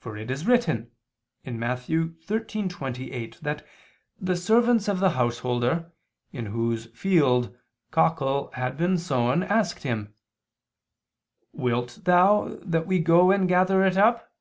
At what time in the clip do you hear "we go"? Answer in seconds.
12.88-13.30